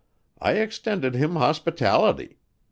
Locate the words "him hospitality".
1.13-2.39